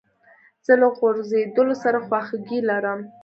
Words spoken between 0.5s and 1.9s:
زه له ځورېدلو